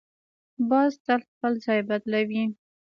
باز 0.69 0.91
تل 1.05 1.21
خپل 1.31 1.53
ځای 1.65 1.79
بدلوي 1.89 2.43